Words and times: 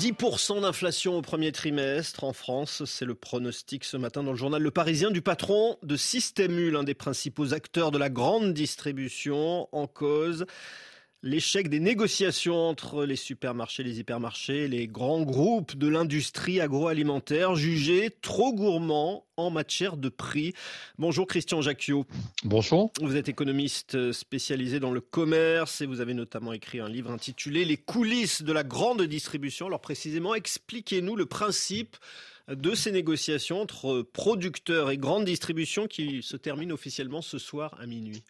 10% 0.00 0.62
d'inflation 0.62 1.18
au 1.18 1.20
premier 1.20 1.52
trimestre 1.52 2.24
en 2.24 2.32
France, 2.32 2.86
c'est 2.86 3.04
le 3.04 3.14
pronostic 3.14 3.84
ce 3.84 3.98
matin 3.98 4.22
dans 4.22 4.30
le 4.30 4.36
journal 4.38 4.62
Le 4.62 4.70
Parisien 4.70 5.10
du 5.10 5.20
patron 5.20 5.76
de 5.82 5.94
Système 5.94 6.58
U, 6.58 6.70
l'un 6.70 6.84
des 6.84 6.94
principaux 6.94 7.52
acteurs 7.52 7.90
de 7.90 7.98
la 7.98 8.08
grande 8.08 8.54
distribution 8.54 9.68
en 9.72 9.86
cause 9.86 10.46
l'échec 11.22 11.68
des 11.68 11.80
négociations 11.80 12.68
entre 12.68 13.04
les 13.04 13.16
supermarchés, 13.16 13.82
les 13.82 14.00
hypermarchés, 14.00 14.68
les 14.68 14.86
grands 14.86 15.22
groupes 15.22 15.76
de 15.76 15.86
l'industrie 15.86 16.60
agroalimentaire 16.60 17.54
jugés 17.54 18.10
trop 18.22 18.54
gourmands 18.54 19.26
en 19.36 19.50
matière 19.50 19.96
de 19.96 20.08
prix. 20.08 20.54
Bonjour 20.98 21.26
Christian 21.26 21.60
Jacquiot. 21.60 22.06
Bonjour. 22.44 22.90
Vous 23.00 23.16
êtes 23.16 23.28
économiste 23.28 24.12
spécialisé 24.12 24.80
dans 24.80 24.92
le 24.92 25.00
commerce 25.00 25.82
et 25.82 25.86
vous 25.86 26.00
avez 26.00 26.14
notamment 26.14 26.52
écrit 26.52 26.80
un 26.80 26.88
livre 26.88 27.10
intitulé 27.10 27.64
Les 27.64 27.76
coulisses 27.76 28.42
de 28.42 28.52
la 28.52 28.64
grande 28.64 29.02
distribution. 29.02 29.66
Alors 29.66 29.80
précisément, 29.80 30.34
expliquez-nous 30.34 31.16
le 31.16 31.26
principe 31.26 31.96
de 32.48 32.74
ces 32.74 32.92
négociations 32.92 33.60
entre 33.60 34.02
producteurs 34.02 34.90
et 34.90 34.96
grande 34.96 35.24
distribution 35.24 35.86
qui 35.86 36.22
se 36.22 36.36
terminent 36.36 36.74
officiellement 36.74 37.22
ce 37.22 37.38
soir 37.38 37.76
à 37.78 37.86
minuit. 37.86 38.24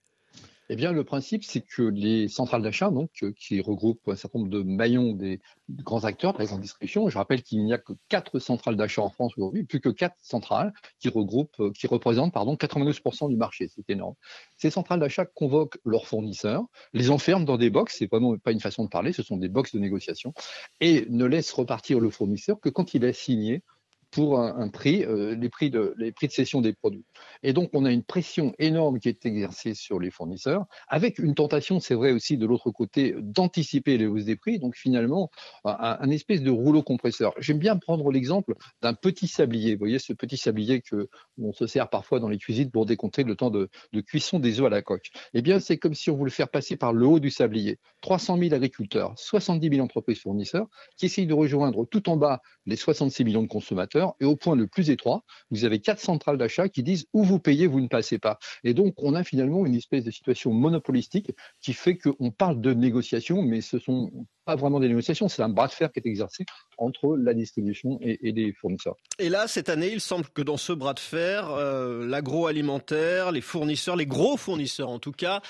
Eh 0.73 0.77
bien, 0.77 0.93
le 0.93 1.03
principe, 1.03 1.43
c'est 1.43 1.63
que 1.63 1.83
les 1.83 2.29
centrales 2.29 2.63
d'achat, 2.63 2.91
donc, 2.91 3.11
euh, 3.25 3.33
qui 3.33 3.61
regroupent 3.61 4.09
un 4.09 4.15
certain 4.15 4.39
nombre 4.39 4.53
de 4.53 4.63
maillons 4.63 5.15
des 5.15 5.41
grands 5.69 6.05
acteurs 6.05 6.39
la 6.39 6.45
grande 6.45 6.61
distribution, 6.61 7.09
je 7.09 7.19
rappelle 7.19 7.43
qu'il 7.43 7.65
n'y 7.65 7.73
a 7.73 7.79
que 7.79 7.93
quatre 8.09 8.39
centrales 8.39 8.77
d'achat 8.77 9.03
en 9.03 9.11
France 9.11 9.33
aujourd'hui, 9.37 9.65
plus 9.65 9.81
que 9.81 9.89
quatre 9.89 10.15
centrales 10.23 10.73
qui 11.01 11.09
regroupent, 11.09 11.59
euh, 11.59 11.73
qui 11.73 11.89
représentent, 11.89 12.33
pardon, 12.33 12.55
92% 12.55 13.29
du 13.29 13.37
marché. 13.37 13.67
C'est 13.67 13.91
énorme. 13.91 14.15
Ces 14.59 14.71
centrales 14.71 15.01
d'achat 15.01 15.25
convoquent 15.25 15.79
leurs 15.85 16.07
fournisseurs, 16.07 16.63
les 16.93 17.11
enferment 17.11 17.45
dans 17.45 17.59
des 17.59 17.71
box, 17.71 17.97
c'est 17.99 18.07
vraiment 18.09 18.39
pas 18.39 18.53
une 18.53 18.61
façon 18.61 18.85
de 18.85 18.91
parler, 18.91 19.13
ce 19.13 19.25
sont 19.25 19.39
des 19.39 19.49
box 19.49 19.75
de 19.75 19.81
négociation, 19.81 20.35
et 20.81 21.05
ne 21.11 21.25
laissent 21.25 21.51
repartir 21.51 21.99
le 21.99 22.11
fournisseur 22.11 22.61
que 22.61 22.69
quand 22.69 22.95
il 22.95 23.05
a 23.07 23.13
signé 23.13 23.65
pour 24.11 24.41
un, 24.41 24.69
prix, 24.69 25.05
euh, 25.05 25.35
les, 25.37 25.49
prix 25.49 25.71
de, 25.71 25.95
les 25.97 26.13
prix 26.13 26.27
de 26.27 26.33
cession 26.33 26.61
des 26.61 26.73
produits. 26.73 27.05
Et 27.43 27.53
donc, 27.53 27.71
on 27.73 27.85
a 27.85 27.93
une 27.93 28.03
pression 28.03 28.53
énorme 28.59 28.99
qui 28.99 29.09
est 29.09 29.25
exercée 29.25 29.75
sur 29.75 30.01
les 30.01 30.11
fournisseurs, 30.11 30.65
avec 30.89 31.19
une 31.19 31.35
tentation, 31.35 31.81
c'est 31.81 31.95
vrai 31.95 32.13
aussi 32.13 32.37
de 32.37 32.47
l'autre 32.47 32.71
côté, 32.71 33.15
d'anticiper 33.19 33.99
les 33.99 34.07
hausses 34.07 34.25
des 34.25 34.37
prix. 34.37 34.59
Donc, 34.59 34.77
finalement, 34.77 35.31
un, 35.65 36.11
espèce 36.11 36.43
de 36.43 36.51
rouleau 36.51 36.83
compresseur. 36.83 37.35
J'aime 37.39 37.59
bien 37.59 37.77
prendre 37.77 38.11
l'exemple 38.11 38.55
d'un 38.83 38.95
petit 38.95 39.29
sablier. 39.29 39.75
Vous 39.75 39.81
voyez, 39.81 39.99
ce 39.99 40.13
petit 40.13 40.37
sablier 40.37 40.81
que 40.81 41.09
on 41.39 41.53
se 41.53 41.67
sert 41.67 41.89
parfois 41.89 42.19
dans 42.19 42.29
les 42.29 42.39
cuisines 42.39 42.71
pour 42.71 42.87
décompter 42.87 43.23
le 43.23 43.37
temps 43.37 43.51
de, 43.51 43.69
de 43.93 44.01
cuisson 44.01 44.41
des 44.41 44.61
œufs 44.61 44.67
à 44.67 44.71
la 44.71 44.83
coque. 44.83 45.11
Eh 45.35 45.43
bien, 45.43 45.61
c'est 45.61 45.79
comme 45.79 45.95
si 45.95 46.11
on 46.11 46.17
voulait 46.17 46.31
faire 46.31 46.49
passer 46.49 46.77
par 46.77 46.93
le 46.93 47.07
haut 47.07 47.21
du 47.21 47.31
sablier 47.31 47.79
300 48.01 48.39
000 48.39 48.55
agriculteurs, 48.55 49.15
70 49.17 49.69
000 49.69 49.85
entreprises 49.85 50.21
fournisseurs 50.21 50.67
qui 50.97 51.07
essayent 51.07 51.27
de 51.27 51.35
rejoindre 51.35 51.85
tout 51.85 52.09
en 52.09 52.17
bas 52.17 52.41
les 52.67 52.77
66 52.77 53.25
millions 53.25 53.43
de 53.43 53.49
consommateurs 53.49 54.00
et 54.21 54.25
au 54.25 54.37
point 54.37 54.57
le 54.57 54.67
plus 54.67 54.91
étroit, 54.91 55.25
vous 55.51 55.65
avez 55.65 55.81
quatre 55.81 56.01
centrales 56.01 56.39
d'achat 56.39 56.69
qui 56.69 56.83
disent 56.83 57.07
où 57.13 57.23
vous 57.23 57.39
payez, 57.39 57.67
vous 57.67 57.81
ne 57.81 57.89
passez 57.89 58.19
pas. 58.19 58.39
Et 58.65 58.75
donc, 58.75 58.95
on 58.99 59.15
a 59.15 59.25
finalement 59.25 59.67
une 59.67 59.75
espèce 59.75 60.05
de 60.05 60.11
situation 60.11 60.53
monopolistique 60.53 61.33
qui 61.61 61.73
fait 61.73 61.97
qu'on 61.97 62.31
parle 62.31 62.61
de 62.61 62.73
négociations, 62.73 63.43
mais 63.43 63.61
ce 63.61 63.79
sont 63.79 64.11
pas 64.45 64.57
vraiment 64.57 64.81
des 64.81 64.89
négociations, 64.89 65.29
c'est 65.29 65.43
un 65.43 65.49
bras 65.49 65.69
de 65.69 65.73
fer 65.73 65.93
qui 65.93 66.01
est 66.01 66.07
exercé 66.07 66.45
entre 66.79 67.17
la 67.17 67.35
distribution 67.35 67.99
et, 68.01 68.33
les 68.33 68.53
fournisseurs. 68.53 68.97
Et 69.19 69.29
là, 69.29 69.47
cette 69.47 69.69
année, 69.69 69.93
il 69.93 70.01
semble 70.01 70.27
que 70.29 70.43
dans 70.43 70.57
ce 70.57 70.73
bras 70.73 70.95
de 70.95 71.01
fer, 71.01 71.51
euh, 71.51 72.07
l'agroalimentaire, 72.07 73.33
les 73.33 73.41
fournisseurs, 73.41 73.97
les 73.97 74.07
gros 74.07 74.37
fournisseurs 74.37 74.89
en 74.89 74.99
tout 74.99 75.13
cas, 75.13 75.43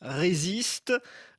résistent. 0.00 0.94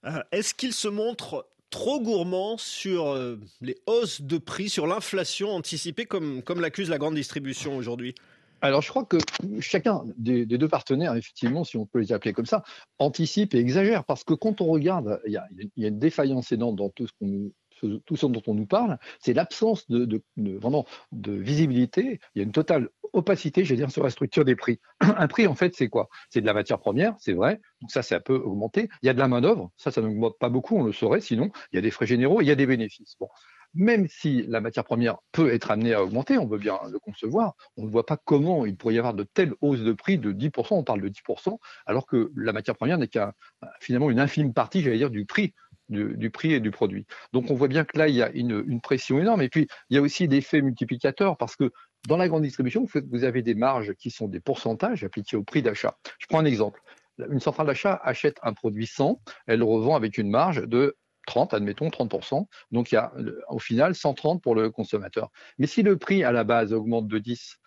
Euh, 0.05 0.21
est-ce 0.31 0.53
qu'ils 0.53 0.73
se 0.73 0.87
montrent 0.87 1.47
trop 1.69 1.99
gourmand 2.01 2.57
sur 2.57 3.07
euh, 3.07 3.39
les 3.61 3.77
hausses 3.87 4.21
de 4.21 4.37
prix, 4.37 4.69
sur 4.69 4.87
l'inflation 4.87 5.49
anticipée, 5.49 6.05
comme, 6.05 6.41
comme 6.41 6.61
l'accuse 6.61 6.89
la 6.89 6.97
grande 6.97 7.15
distribution 7.15 7.75
aujourd'hui 7.75 8.15
alors, 8.61 8.81
je 8.81 8.89
crois 8.89 9.05
que 9.05 9.17
chacun 9.59 10.03
des, 10.17 10.45
deux 10.45 10.67
partenaires, 10.67 11.15
effectivement, 11.15 11.63
si 11.63 11.77
on 11.77 11.85
peut 11.85 11.99
les 11.99 12.11
appeler 12.11 12.33
comme 12.33 12.47
ça, 12.47 12.63
anticipe 12.97 13.53
et 13.53 13.59
exagère. 13.59 14.03
Parce 14.03 14.23
que 14.23 14.33
quand 14.33 14.61
on 14.61 14.65
regarde, 14.65 15.21
il 15.27 15.33
y 15.33 15.37
a, 15.37 15.47
une 15.77 15.99
défaillance 15.99 16.51
énorme 16.51 16.75
dans 16.75 16.89
tout 16.89 17.07
ce 17.07 18.25
dont 18.25 18.41
on 18.47 18.53
nous 18.55 18.65
parle, 18.65 18.97
c'est 19.19 19.33
l'absence 19.33 19.87
de, 19.89 20.23
vraiment 20.37 20.85
de 21.11 21.33
visibilité. 21.33 22.19
Il 22.33 22.39
y 22.39 22.41
a 22.41 22.43
une 22.45 22.51
totale 22.51 22.89
opacité, 23.13 23.63
je 23.63 23.75
dire, 23.75 23.91
sur 23.91 24.03
la 24.03 24.09
structure 24.09 24.45
des 24.45 24.55
prix. 24.55 24.79
Un 24.99 25.27
prix, 25.27 25.47
en 25.47 25.55
fait, 25.55 25.75
c'est 25.75 25.89
quoi? 25.89 26.09
C'est 26.29 26.41
de 26.41 26.45
la 26.45 26.53
matière 26.53 26.79
première, 26.79 27.15
c'est 27.19 27.33
vrai. 27.33 27.59
Donc 27.81 27.91
ça, 27.91 28.01
ça 28.01 28.19
peut 28.19 28.35
augmenter. 28.35 28.89
Il 29.01 29.07
y 29.07 29.09
a 29.09 29.13
de 29.13 29.19
la 29.19 29.27
main 29.27 29.41
d'œuvre, 29.41 29.71
ça, 29.77 29.91
ça 29.91 30.01
n'augmente 30.01 30.37
pas 30.39 30.49
beaucoup, 30.49 30.77
on 30.77 30.83
le 30.83 30.91
saurait. 30.91 31.21
Sinon, 31.21 31.49
il 31.71 31.75
y 31.75 31.79
a 31.79 31.81
des 31.81 31.91
frais 31.91 32.07
généraux, 32.07 32.41
il 32.41 32.47
y 32.47 32.51
a 32.51 32.55
des 32.55 32.65
bénéfices. 32.65 33.15
Bon, 33.19 33.29
même 33.73 34.07
si 34.07 34.43
la 34.47 34.61
matière 34.61 34.83
première 34.83 35.17
peut 35.31 35.53
être 35.53 35.71
amenée 35.71 35.93
à 35.93 36.03
augmenter, 36.03 36.37
on 36.37 36.47
veut 36.47 36.57
bien 36.57 36.79
le 36.91 36.99
concevoir, 36.99 37.55
on 37.75 37.83
ne 37.83 37.89
voit 37.89 38.05
pas 38.05 38.17
comment 38.17 38.65
il 38.65 38.75
pourrait 38.75 38.95
y 38.95 38.97
avoir 38.99 39.13
de 39.13 39.23
telles 39.23 39.53
hausses 39.61 39.81
de 39.81 39.93
prix 39.93 40.17
de 40.17 40.31
10%, 40.31 40.67
on 40.71 40.83
parle 40.83 41.01
de 41.01 41.09
10%, 41.09 41.57
alors 41.85 42.07
que 42.07 42.31
la 42.35 42.53
matière 42.53 42.75
première 42.75 42.97
n'est 42.97 43.07
qu'à 43.07 43.33
finalement 43.79 44.09
une 44.09 44.19
infime 44.19 44.53
partie, 44.53 44.81
j'allais 44.81 44.97
dire, 44.97 45.11
du 45.11 45.25
prix 45.25 45.53
du, 45.89 46.29
prix 46.29 46.53
et 46.53 46.59
du 46.59 46.71
produit. 46.71 47.05
Donc 47.33 47.49
on 47.49 47.55
voit 47.55 47.67
bien 47.67 47.85
que 47.85 47.97
là, 47.97 48.07
il 48.07 48.15
y 48.15 48.21
a 48.21 48.29
une, 48.31 48.81
pression 48.81 49.19
énorme. 49.19 49.41
Et 49.41 49.49
puis, 49.49 49.67
il 49.89 49.95
y 49.95 49.97
a 49.97 50.01
aussi 50.01 50.27
des 50.27 50.41
faits 50.41 50.63
multiplicateurs 50.63 51.37
parce 51.37 51.55
que 51.55 51.71
dans 52.07 52.17
la 52.17 52.27
grande 52.27 52.43
distribution, 52.43 52.85
vous 53.11 53.23
avez 53.23 53.41
des 53.41 53.55
marges 53.55 53.93
qui 53.95 54.11
sont 54.11 54.27
des 54.27 54.39
pourcentages 54.39 55.03
appliqués 55.03 55.37
au 55.37 55.43
prix 55.43 55.61
d'achat. 55.61 55.97
Je 56.19 56.27
prends 56.27 56.39
un 56.39 56.45
exemple. 56.45 56.81
Une 57.29 57.39
centrale 57.39 57.67
d'achat 57.67 57.99
achète 58.03 58.37
un 58.43 58.53
produit 58.53 58.87
100, 58.87 59.19
elle 59.47 59.59
le 59.59 59.65
revend 59.65 59.95
avec 59.95 60.17
une 60.17 60.29
marge 60.29 60.67
de 60.67 60.95
30, 61.25 61.53
admettons 61.53 61.89
30%. 61.89 62.45
Donc 62.71 62.91
il 62.91 62.95
y 62.95 62.97
a 62.97 63.11
au 63.49 63.59
final 63.59 63.95
130 63.95 64.41
pour 64.41 64.55
le 64.55 64.69
consommateur. 64.69 65.29
Mais 65.57 65.67
si 65.67 65.83
le 65.83 65.97
prix 65.97 66.23
à 66.23 66.31
la 66.31 66.43
base 66.43 66.73
augmente 66.73 67.07
de 67.07 67.19
10, 67.19 67.57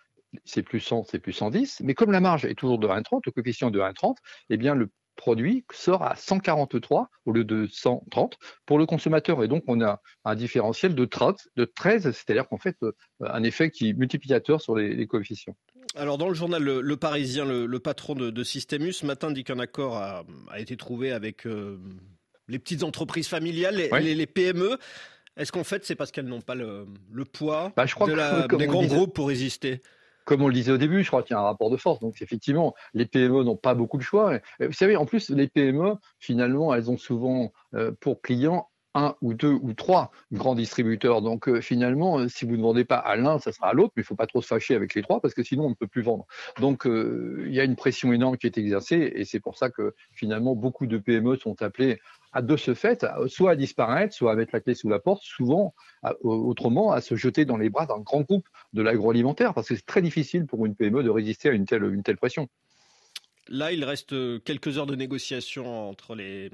c'est 0.45 0.63
plus 0.63 0.81
100, 0.81 1.05
c'est 1.05 1.19
plus 1.19 1.33
110. 1.33 1.81
Mais 1.85 1.95
comme 1.95 2.13
la 2.13 2.21
marge 2.21 2.45
est 2.45 2.55
toujours 2.55 2.79
de 2.79 2.87
1,30, 2.87 3.23
le 3.27 3.33
coefficient 3.33 3.71
de 3.71 3.81
1,30, 3.81 4.17
eh 4.51 4.57
bien 4.57 4.75
le 4.75 4.91
produit 5.21 5.67
sort 5.71 6.03
à 6.03 6.17
143 6.17 7.11
au 7.27 7.33
lieu 7.33 7.45
de 7.45 7.69
130 7.71 8.39
pour 8.65 8.79
le 8.79 8.87
consommateur. 8.87 9.45
Et 9.45 9.49
donc, 9.49 9.65
on 9.69 9.83
a 9.83 10.01
un 10.25 10.35
différentiel 10.35 10.95
de 10.95 11.05
13, 11.05 11.35
de 11.57 11.65
13 11.67 12.11
c'est-à-dire 12.13 12.49
qu'en 12.49 12.57
fait, 12.57 12.77
euh, 12.83 12.93
un 13.21 13.43
effet 13.43 13.71
qui 13.71 13.91
est 13.91 13.93
multiplicateur 13.93 14.63
sur 14.63 14.75
les, 14.75 15.07
coefficients. 15.07 15.55
Alors, 15.95 16.17
dans 16.17 16.29
le 16.29 16.35
journal 16.35 16.63
Le, 16.63 16.97
Parisien, 16.97 17.45
le, 17.45 17.79
patron 17.79 18.15
de, 18.15 18.31
de 18.31 18.45
Systemus, 18.45 18.95
ce 18.95 19.07
matin, 19.07 19.31
dit 19.31 19.45
qu'un 19.45 19.59
accord 19.59 19.99
a, 19.99 20.25
été 20.57 20.79
trouvé 20.79 21.13
avec 21.13 21.47
euh, 21.47 21.79
les 22.49 22.59
petites 22.59 22.83
entreprises 22.83 23.29
familiales, 23.29 23.77
les, 23.77 24.27
PME. 24.27 24.79
Est-ce 25.37 25.53
qu'en 25.53 25.65
fait, 25.65 25.85
c'est 25.85 25.97
parce 25.97 26.13
qu'elles 26.13 26.27
n'ont 26.27 26.41
pas 26.41 26.55
le, 26.55 26.87
poids 27.31 27.73
bah, 27.77 27.85
de 27.85 28.57
des 28.57 28.67
grands 28.67 28.87
groupes 28.87 29.15
pour 29.15 29.29
résister? 29.29 29.83
Comme 30.31 30.43
on 30.43 30.47
le 30.47 30.55
disait 30.55 30.71
au 30.71 30.79
début, 30.79 31.03
je 31.03 31.09
crois 31.09 31.25
qu'il 31.25 31.35
y 31.35 31.37
a 31.37 31.41
un 31.41 31.45
rapport 31.45 31.71
de 31.71 31.77
force. 31.77 31.99
Donc 31.99 32.23
effectivement, 32.23 32.73
les 32.95 33.05
PME 33.05 33.43
n'ont 33.43 33.57
pas 33.57 33.75
beaucoup 33.75 33.99
de 33.99 34.03
choix. 34.05 34.39
Vous 34.61 34.71
savez, 34.71 34.95
en 34.95 35.05
plus, 35.05 35.29
les 35.29 35.49
PME, 35.49 35.95
finalement, 36.21 36.73
elles 36.73 36.89
ont 36.89 36.97
souvent 36.97 37.53
euh, 37.75 37.91
pour 37.99 38.23
clients 38.23 38.69
un 38.95 39.17
ou 39.23 39.35
deux 39.35 39.59
ou 39.61 39.75
trois 39.75 40.13
grands 40.31 40.55
distributeurs. 40.55 41.21
Donc 41.21 41.49
euh, 41.49 41.61
finalement, 41.61 42.21
euh, 42.21 42.29
si 42.29 42.45
vous 42.45 42.57
ne 42.57 42.63
vendez 42.63 42.85
pas 42.85 42.99
à 42.99 43.17
l'un, 43.17 43.41
ça 43.41 43.51
sera 43.51 43.71
à 43.71 43.73
l'autre, 43.73 43.93
mais 43.97 44.03
il 44.03 44.05
ne 44.05 44.07
faut 44.07 44.15
pas 44.15 44.29
trop 44.29 44.41
se 44.41 44.47
fâcher 44.47 44.77
avec 44.77 44.95
les 44.95 45.03
trois 45.03 45.21
parce 45.21 45.35
que 45.35 45.43
sinon 45.43 45.65
on 45.65 45.71
ne 45.71 45.75
peut 45.75 45.89
plus 45.89 46.03
vendre. 46.03 46.27
Donc 46.61 46.85
il 46.87 47.53
y 47.53 47.59
a 47.59 47.65
une 47.65 47.75
pression 47.75 48.13
énorme 48.13 48.37
qui 48.37 48.47
est 48.47 48.57
exercée 48.57 49.13
et 49.17 49.25
c'est 49.25 49.41
pour 49.41 49.59
ça 49.59 49.69
que 49.69 49.95
finalement 50.13 50.55
beaucoup 50.55 50.87
de 50.87 50.99
PME 50.99 51.39
sont 51.39 51.61
appelées 51.61 51.99
à 52.33 52.43
de 52.43 52.57
ce 52.57 52.75
fait, 52.75 53.05
soit 53.27 53.53
à 53.53 53.57
disparaître, 53.57 54.15
soit 54.15 54.33
à 54.33 54.37
mettre 54.37 54.51
la 54.55 54.61
clé 54.61 54.75
sous 54.75 54.89
la 54.89 54.99
porte, 54.99 55.23
souvent, 55.23 55.75
autrement, 56.23 56.93
à 56.93 57.01
se 57.01 57.17
jeter 57.17 57.45
dans 57.45 57.57
les 57.57 57.71
bras 57.71 57.87
d'un 57.87 57.99
grand 57.99 58.21
groupe 58.21 58.49
de 58.73 58.83
l'agroalimentaire, 58.83 59.53
parce 59.53 59.69
que 59.69 59.77
c'est 59.77 59.87
très 59.87 60.03
difficile 60.03 60.47
pour 60.47 60.65
une 60.67 60.75
PME 60.75 61.03
de 61.03 61.11
résister 61.11 61.49
à 61.49 61.53
une 61.53 61.67
telle, 61.67 61.85
une 61.85 62.03
telle 62.03 62.17
pression. 62.17 62.49
Là, 63.49 63.73
il 63.73 63.85
reste 63.85 64.15
quelques 64.45 64.79
heures 64.79 64.87
de 64.87 64.95
négociation 64.95 65.89
entre 65.89 66.15
les, 66.15 66.51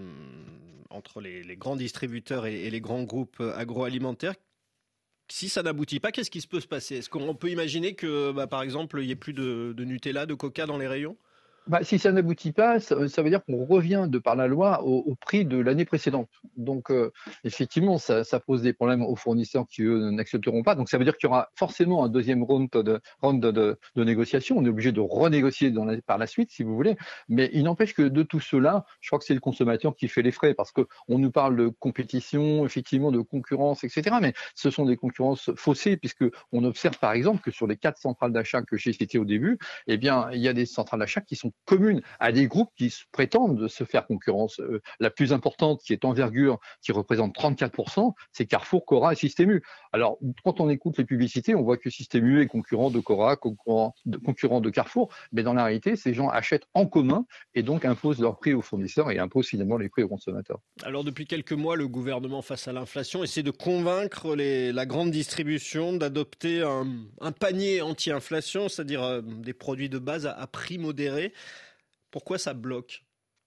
entre 0.89 1.21
les, 1.21 1.57
grands 1.57 1.77
distributeurs 1.77 2.47
et, 2.47 2.71
les 2.71 2.81
grands 2.81 3.03
groupes 3.03 3.43
agroalimentaires. 3.55 4.35
Si 5.29 5.49
ça 5.49 5.63
n'aboutit 5.63 6.01
pas, 6.01 6.13
qu'est-ce 6.13 6.31
qui 6.31 6.41
se 6.41 6.49
peut 6.49 6.61
se 6.61 6.69
passer? 6.69 6.97
Est-ce 6.97 7.11
qu'on 7.11 7.35
peut 7.35 7.51
imaginer 7.51 7.95
que, 7.95 8.33
bah, 8.33 8.47
par 8.47 8.63
exemple, 8.63 9.01
il 9.01 9.07
n'y 9.07 9.13
ait 9.13 9.17
plus 9.17 9.35
de 9.35 9.75
Nutella, 9.79 10.25
de 10.25 10.35
Coca 10.35 10.65
dans 10.65 10.79
les 10.79 10.87
rayons? 10.87 11.19
Bah, 11.67 11.81
si 11.83 11.99
ça 11.99 12.13
n'aboutit 12.13 12.53
pas, 12.53 12.79
ça, 12.79 12.95
veut 12.95 13.29
dire 13.29 13.45
qu'on 13.45 13.65
revient 13.65 14.07
de 14.09 14.19
par 14.19 14.37
la 14.37 14.47
loi 14.47 14.85
au, 14.85 15.17
prix 15.17 15.45
de 15.45 15.59
l'année 15.59 15.85
précédente. 15.85 16.29
Donc, 16.57 16.91
euh, 16.91 17.11
effectivement, 17.43 17.99
ça, 17.99 18.25
pose 18.41 18.63
des 18.63 18.73
problèmes 18.73 19.03
aux 19.03 19.17
fournisseurs 19.17 19.67
qui, 19.67 19.83
eux, 19.83 20.11
n'accepteront 20.11 20.63
pas. 20.63 20.77
Donc, 20.77 20.89
ça 20.89 20.97
veut 20.99 21.05
dire 21.05 21.17
qu'il 21.17 21.29
y 21.29 21.31
aura 21.31 21.51
forcément 21.57 22.05
un 22.05 22.09
deuxième 22.09 22.45
round 22.45 22.71
de, 22.71 23.79
négociation. 23.97 24.57
On 24.59 24.65
est 24.65 24.69
obligé 24.69 24.93
de 24.93 25.01
renégocier 25.01 25.73
par 26.07 26.19
la 26.19 26.27
suite, 26.27 26.51
si 26.53 26.63
vous 26.63 26.77
voulez. 26.77 26.97
Mais 27.29 27.51
il 27.53 27.65
n'empêche 27.65 27.95
que 27.95 28.03
de 28.03 28.23
tout 28.23 28.41
cela, 28.41 28.85
je 29.01 29.09
crois 29.09 29.19
que 29.19 29.25
c'est 29.25 29.35
le 29.35 29.41
consommateur 29.41 29.97
qui 29.97 30.07
fait 30.07 30.23
les 30.23 30.33
frais 30.33 30.55
parce 30.55 30.71
qu'on 30.71 31.19
nous 31.19 31.33
parle 31.33 31.57
de 31.57 31.69
compétition, 31.69 32.65
effectivement, 32.65 33.11
de 33.11 33.21
concurrence, 33.21 33.83
etc. 33.83 34.17
Mais 34.21 34.35
ce 34.55 34.71
sont 34.71 34.85
des 34.85 34.97
concurrences 34.97 35.51
faussées 35.57 35.97
puisque 35.97 36.25
on 36.53 36.63
observe, 36.63 36.99
par 36.99 37.13
exemple, 37.13 37.43
que 37.43 37.51
sur 37.51 37.67
les 37.67 37.77
quatre 37.77 37.99
centrales 37.99 38.33
d'achat 38.33 38.63
que 38.63 38.77
j'ai 38.77 38.93
citées 38.93 39.19
au 39.19 39.25
début, 39.25 39.59
eh 39.89 39.97
bien, 39.97 40.29
il 40.33 40.41
y 40.41 40.49
a 40.49 40.53
des 40.53 40.67
centrales 40.67 41.01
d'achat 41.01 41.21
qui 41.21 41.35
sont 41.35 41.53
commune 41.65 42.01
à 42.21 42.33
des 42.33 42.47
groupes 42.47 42.71
qui 42.77 42.93
prétendent 43.13 43.69
se 43.69 43.85
faire 43.85 44.07
concurrence. 44.07 44.61
Euh, 44.61 44.81
la 45.01 45.11
plus 45.11 45.33
importante, 45.33 45.83
qui 45.83 45.93
est 45.93 46.05
envergure, 46.05 46.59
qui 46.81 46.93
représente 46.93 47.35
34%, 47.35 48.13
c'est 48.33 48.47
Carrefour, 48.47 48.87
Cora 48.87 49.13
et 49.13 49.17
Système 49.17 49.51
U. 49.51 49.63
Alors, 49.93 50.19
quand 50.45 50.61
on 50.61 50.71
écoute 50.71 50.97
les 50.99 51.05
publicités, 51.05 51.55
on 51.55 51.63
voit 51.63 51.77
que 51.77 51.91
Système 51.91 52.27
U 52.27 52.41
est 52.41 52.47
concurrent 52.47 52.91
de 52.91 53.01
Cora, 53.01 53.37
concurrent 53.37 53.95
de, 54.07 54.71
Carrefour, 54.71 55.13
mais 55.33 55.43
dans 55.43 55.55
la 55.55 55.65
réalité, 55.65 55.97
ces 55.97 56.15
gens 56.15 56.29
achètent 56.29 56.67
en 56.75 56.87
commun 56.87 57.27
et 57.55 57.63
donc 57.63 57.85
imposent 57.85 58.21
leurs 58.21 58.39
prix 58.39 58.55
aux 58.55 58.63
fournisseurs 58.63 59.11
et 59.11 59.19
imposent 59.19 59.49
finalement 59.49 59.77
les 59.77 59.89
prix 59.89 60.03
aux 60.03 60.09
consommateurs. 60.09 60.61
Alors, 60.85 61.03
depuis 61.03 61.27
quelques 61.27 61.53
mois, 61.53 61.77
le 61.77 61.89
gouvernement, 61.89 62.43
face 62.43 62.69
à 62.69 62.73
l'inflation, 62.73 63.25
essaie 63.25 63.43
de 63.43 63.51
convaincre 63.51 64.37
la 64.37 64.87
grande 64.87 65.11
distribution 65.11 65.93
d'adopter 65.95 66.63
un, 66.63 66.87
un, 67.21 67.33
panier 67.33 67.81
anti-inflation, 67.83 68.69
c'est-à-dire 68.69 69.03
euh, 69.03 69.23
des 69.23 69.53
produits 69.53 69.89
de 69.89 69.99
base 69.99 70.27
à, 70.27 70.33
à 70.33 70.47
prix 70.47 70.79
modéré. 70.79 71.33
Pourquoi 72.17 72.39
ça 72.39 72.55
bloque? 72.55 73.06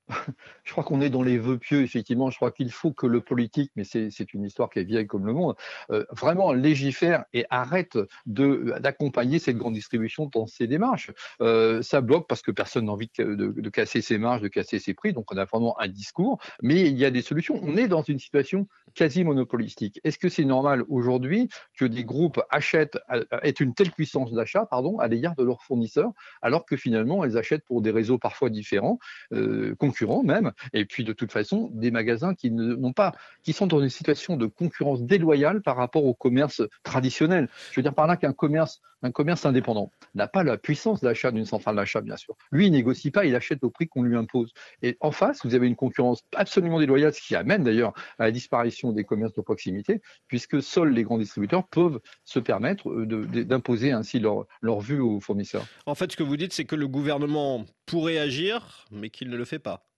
je 0.63 0.71
crois 0.71 0.83
qu'on 0.83 1.01
est 1.01 1.09
dans 1.09 1.21
les 1.21 1.37
vœux 1.37 1.57
pieux, 1.57 1.81
effectivement. 1.81 2.29
Je 2.29 2.35
crois 2.35 2.51
qu'il 2.51 2.71
faut 2.71 2.91
que 2.91 3.07
le 3.07 3.21
politique, 3.21 3.71
mais 3.75 3.83
c'est 3.83 4.33
une 4.33 4.43
histoire 4.43 4.69
qui 4.69 4.79
est 4.79 4.83
vieille 4.83 5.07
comme 5.07 5.25
le 5.25 5.33
monde, 5.33 5.55
euh, 5.91 6.05
vraiment 6.11 6.53
légifère 6.53 7.25
et 7.33 7.45
arrête 7.49 7.97
d'accompagner 8.25 9.39
cette 9.39 9.57
grande 9.57 9.73
distribution 9.73 10.29
dans 10.33 10.47
ses 10.47 10.67
démarches. 10.67 11.11
Euh, 11.41 11.81
ça 11.81 12.01
bloque 12.01 12.27
parce 12.27 12.41
que 12.41 12.51
personne 12.51 12.85
n'a 12.85 12.91
envie 12.91 13.09
de, 13.17 13.69
casser 13.69 14.01
ses 14.01 14.17
marges, 14.17 14.41
de 14.41 14.47
casser 14.47 14.79
ses 14.79 14.93
prix. 14.93 15.13
Donc 15.13 15.31
on 15.31 15.37
a 15.37 15.45
vraiment 15.45 15.79
un 15.79 15.87
discours, 15.87 16.39
mais 16.61 16.81
il 16.81 16.97
y 16.97 17.05
a 17.05 17.11
des 17.11 17.21
solutions. 17.21 17.59
On 17.61 17.77
est 17.77 17.87
dans 17.87 18.01
une 18.01 18.19
situation 18.19 18.67
quasi 18.95 19.23
monopolistique. 19.23 19.99
Est-ce 20.03 20.17
que 20.17 20.29
c'est 20.29 20.45
normal 20.45 20.83
aujourd'hui 20.89 21.49
que 21.77 21.85
des 21.85 22.03
groupes 22.03 22.41
achètent, 22.49 22.97
aient 23.43 23.51
une 23.51 23.73
telle 23.73 23.91
puissance 23.91 24.33
d'achat, 24.33 24.65
pardon, 24.65 24.99
à 24.99 25.07
l'égard 25.07 25.35
de 25.35 25.43
leurs 25.43 25.63
fournisseurs, 25.63 26.11
alors 26.41 26.65
que 26.65 26.75
finalement 26.75 27.23
elles 27.23 27.37
achètent 27.37 27.65
pour 27.65 27.81
des 27.81 27.91
réseaux 27.91 28.17
parfois 28.17 28.49
différents, 28.49 28.99
euh, 29.33 29.75
même, 30.05 30.51
et 30.73 30.85
puis 30.85 31.03
de 31.03 31.13
toute 31.13 31.31
façon 31.31 31.69
des 31.73 31.91
magasins 31.91 32.33
qui 32.33 32.51
n'ont 32.51 32.93
pas, 32.93 33.13
qui 33.43 33.53
sont 33.53 33.67
dans 33.67 33.81
une 33.81 33.89
situation 33.89 34.37
de 34.37 34.45
concurrence 34.45 35.03
déloyale 35.03 35.61
par 35.61 35.75
rapport 35.75 36.05
au 36.05 36.13
commerce 36.13 36.61
traditionnel. 36.83 37.49
Je 37.71 37.79
veux 37.79 37.83
dire 37.83 37.93
par 37.93 38.07
là 38.07 38.17
qu'un 38.17 38.33
commerce, 38.33 38.81
un 39.01 39.11
commerce 39.11 39.45
indépendant 39.45 39.91
n'a 40.15 40.27
pas 40.27 40.43
la 40.43 40.57
puissance 40.57 41.01
d'achat 41.01 41.31
d'une 41.31 41.45
centrale 41.45 41.75
d'achat, 41.75 42.01
bien 42.01 42.17
sûr. 42.17 42.35
Lui, 42.51 42.67
il 42.67 42.71
négocie 42.71 43.11
pas, 43.11 43.25
il 43.25 43.35
achète 43.35 43.63
au 43.63 43.69
prix 43.69 43.87
qu'on 43.87 44.03
lui 44.03 44.17
impose. 44.17 44.51
Et 44.81 44.97
en 44.99 45.11
face, 45.11 45.45
vous 45.45 45.55
avez 45.55 45.67
une 45.67 45.75
concurrence 45.75 46.23
absolument 46.35 46.79
déloyale, 46.79 47.13
ce 47.13 47.21
qui 47.21 47.35
amène 47.35 47.63
d'ailleurs 47.63 47.93
à 48.17 48.25
la 48.25 48.31
disparition 48.31 48.91
des 48.91 49.03
commerces 49.03 49.33
de 49.33 49.41
proximité, 49.41 50.01
puisque 50.27 50.61
seuls 50.61 50.93
les 50.93 51.03
grands 51.03 51.17
distributeurs 51.17 51.67
peuvent 51.67 51.99
se 52.25 52.39
permettre 52.39 52.89
d'imposer 53.05 53.91
ainsi 53.91 54.19
leur, 54.19 54.45
leur 54.61 54.79
vue 54.79 54.99
aux 54.99 55.19
fournisseurs. 55.19 55.65
En 55.85 55.95
fait, 55.95 56.11
ce 56.11 56.17
que 56.17 56.23
vous 56.23 56.37
dites, 56.37 56.53
c'est 56.53 56.65
que 56.65 56.75
le 56.75 56.87
gouvernement 56.87 57.65
pourrait 57.85 58.17
agir, 58.17 58.85
mais 58.91 59.09
qu'il 59.09 59.29
ne 59.29 59.37
le 59.37 59.45
fait 59.45 59.59
pas. 59.59 59.88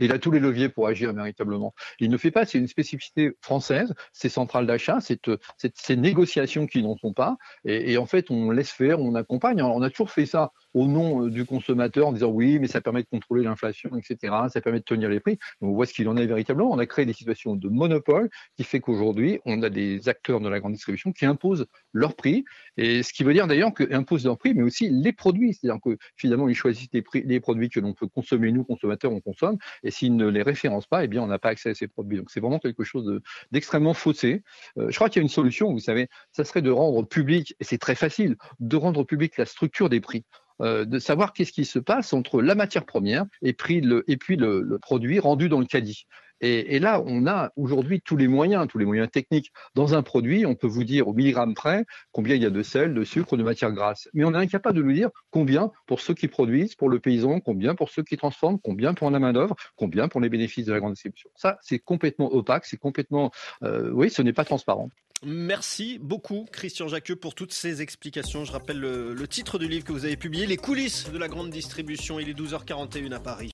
Il 0.00 0.12
a 0.12 0.18
tous 0.18 0.30
les 0.30 0.40
leviers 0.40 0.68
pour 0.68 0.86
agir 0.86 1.12
véritablement. 1.12 1.74
Il 1.98 2.10
ne 2.10 2.16
fait 2.16 2.30
pas, 2.30 2.44
c'est 2.44 2.58
une 2.58 2.68
spécificité 2.68 3.32
française, 3.40 3.94
ces 4.12 4.28
centrales 4.28 4.66
d'achat, 4.66 4.98
ces 5.00 5.96
négociations 5.96 6.66
qui 6.66 6.82
n'en 6.82 6.96
sont 6.96 7.12
pas. 7.12 7.36
Et, 7.64 7.96
en 7.96 8.06
fait, 8.06 8.30
on 8.30 8.50
laisse 8.50 8.70
faire, 8.70 9.00
on 9.00 9.14
accompagne. 9.14 9.62
On 9.62 9.82
a 9.82 9.90
toujours 9.90 10.10
fait 10.10 10.26
ça 10.26 10.52
au 10.74 10.86
nom 10.86 11.26
euh, 11.26 11.30
du 11.30 11.44
consommateur 11.44 12.08
en 12.08 12.12
disant 12.12 12.30
oui, 12.30 12.58
mais 12.58 12.66
ça 12.66 12.80
permet 12.80 13.02
de 13.02 13.08
contrôler 13.08 13.42
l'inflation, 13.42 13.90
etc. 13.96 14.34
Ça 14.48 14.60
permet 14.60 14.78
de 14.78 14.84
tenir 14.84 15.08
les 15.08 15.20
prix. 15.20 15.38
Donc, 15.60 15.70
on 15.70 15.74
voit 15.74 15.86
ce 15.86 15.92
qu'il 15.92 16.08
en 16.08 16.16
est 16.16 16.26
véritablement. 16.26 16.70
On 16.70 16.78
a 16.78 16.86
créé 16.86 17.06
des 17.06 17.12
situations 17.12 17.56
de 17.56 17.68
monopole 17.68 18.30
qui 18.56 18.64
fait 18.64 18.80
qu'aujourd'hui, 18.80 19.40
on 19.44 19.62
a 19.62 19.70
des 19.70 20.08
acteurs 20.08 20.40
de 20.40 20.48
la 20.48 20.60
grande 20.60 20.72
distribution 20.72 21.12
qui 21.12 21.26
imposent 21.26 21.66
leurs 21.92 22.14
prix. 22.14 22.44
Et 22.76 23.02
ce 23.02 23.12
qui 23.12 23.24
veut 23.24 23.32
dire 23.32 23.46
d'ailleurs 23.46 23.74
qu'ils 23.74 23.92
imposent 23.94 24.24
leurs 24.24 24.38
prix, 24.38 24.54
mais 24.54 24.62
aussi 24.62 24.88
les 24.88 25.12
produits. 25.12 25.54
C'est-à-dire 25.54 25.80
que 25.82 25.96
finalement, 26.16 26.48
ils 26.48 26.54
choisissent 26.54 26.88
les, 26.92 27.40
produits 27.40 27.68
que 27.68 27.80
l'on 27.80 27.94
peut 27.94 28.08
consommer, 28.08 28.52
nous, 28.52 28.64
consommateurs, 28.64 29.12
on 29.12 29.20
consomme. 29.20 29.58
Et 29.82 29.90
s'ils 29.90 30.16
ne 30.16 30.26
les 30.26 30.42
référencent 30.42 30.86
pas, 30.86 31.04
eh 31.04 31.08
bien, 31.08 31.22
on 31.22 31.26
n'a 31.26 31.38
pas 31.38 31.50
accès 31.50 31.70
à 31.70 31.74
ces 31.74 31.88
produits. 31.88 32.18
Donc, 32.18 32.30
c'est 32.30 32.40
vraiment 32.40 32.58
quelque 32.58 32.84
chose 32.84 33.20
d'extrêmement 33.50 33.94
faussé. 33.94 34.42
Euh, 34.78 34.90
je 34.90 34.96
crois 34.96 35.08
qu'il 35.08 35.20
y 35.20 35.22
a 35.22 35.24
une 35.24 35.28
solution, 35.28 35.72
vous 35.72 35.78
savez, 35.78 36.08
ça 36.32 36.44
serait 36.44 36.62
de 36.62 36.70
rendre 36.70 37.06
public, 37.06 37.54
et 37.60 37.64
c'est 37.64 37.78
très 37.78 37.94
facile, 37.94 38.36
de 38.60 38.76
rendre 38.76 39.04
public 39.04 39.36
la 39.36 39.46
structure 39.46 39.88
des 39.88 40.00
prix. 40.00 40.24
Euh, 40.60 40.84
de 40.84 40.98
savoir 40.98 41.32
qu'est-ce 41.32 41.52
qui 41.52 41.64
se 41.64 41.78
passe 41.78 42.12
entre 42.12 42.42
la 42.42 42.54
matière 42.54 42.84
première 42.84 43.24
et, 43.42 43.52
puis 43.52 43.80
le, 43.80 44.78
produit 44.80 45.18
rendu 45.18 45.48
dans 45.48 45.60
le 45.60 45.66
caddie. 45.66 46.06
Et, 46.40 46.74
et, 46.74 46.80
là, 46.80 47.00
on 47.06 47.26
a 47.28 47.52
aujourd'hui 47.54 48.00
tous 48.00 48.16
les 48.16 48.26
moyens, 48.26 48.66
tous 48.66 48.78
les 48.78 48.84
moyens 48.84 49.08
techniques. 49.08 49.52
Dans 49.76 49.94
un 49.94 50.02
produit, 50.02 50.44
on 50.44 50.56
peut 50.56 50.66
vous 50.66 50.82
dire 50.82 51.06
au 51.06 51.14
milligramme 51.14 51.54
près 51.54 51.84
combien 52.10 52.34
il 52.34 52.42
y 52.42 52.46
a 52.46 52.50
de 52.50 52.62
sel, 52.64 52.94
de 52.94 53.04
sucre, 53.04 53.36
de 53.36 53.44
matière 53.44 53.70
grasse. 53.70 54.08
Mais 54.12 54.24
on 54.24 54.34
est 54.34 54.38
incapable 54.38 54.78
de 54.78 54.82
nous 54.82 54.92
dire 54.92 55.10
combien 55.30 55.70
pour 55.86 56.00
ceux 56.00 56.14
qui 56.14 56.26
produisent, 56.26 56.74
pour 56.74 56.88
le 56.88 56.98
paysan, 56.98 57.38
combien 57.38 57.76
pour 57.76 57.90
ceux 57.90 58.02
qui 58.02 58.16
transforment, 58.16 58.58
combien 58.58 58.92
pour 58.92 59.08
la 59.10 59.20
main-d'œuvre, 59.20 59.54
combien 59.76 60.08
pour 60.08 60.20
les 60.20 60.28
bénéfices 60.28 60.66
de 60.66 60.72
la 60.72 60.80
grande 60.80 60.94
distribution. 60.94 61.30
Ça, 61.36 61.58
c'est 61.62 61.78
complètement 61.78 62.32
opaque, 62.34 62.66
c'est 62.66 62.76
complètement. 62.76 63.30
Euh, 63.62 63.90
oui, 63.92 64.10
ce 64.10 64.20
n'est 64.20 64.32
pas 64.32 64.44
transparent. 64.44 64.88
Merci 65.24 65.98
beaucoup, 66.00 66.46
Christian 66.50 66.88
Jacqueux, 66.88 67.14
pour 67.14 67.34
toutes 67.34 67.52
ces 67.52 67.80
explications. 67.80 68.44
Je 68.44 68.50
rappelle 68.50 68.78
le, 68.78 69.14
le, 69.14 69.28
titre 69.28 69.58
du 69.58 69.68
livre 69.68 69.84
que 69.84 69.92
vous 69.92 70.04
avez 70.04 70.16
publié, 70.16 70.46
Les 70.46 70.56
coulisses 70.56 71.10
de 71.12 71.18
la 71.18 71.28
grande 71.28 71.50
distribution. 71.50 72.18
Il 72.18 72.28
est 72.28 72.38
12h41 72.38 73.12
à 73.12 73.20
Paris. 73.20 73.50